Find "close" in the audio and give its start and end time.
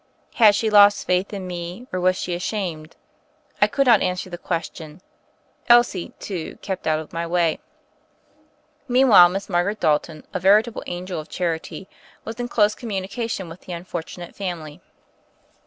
12.47-12.73